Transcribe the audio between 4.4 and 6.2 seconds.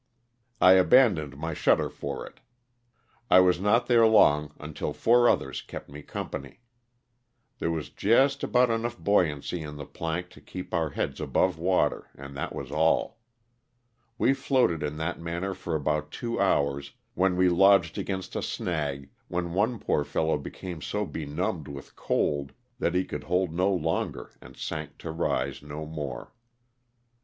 until four others kept me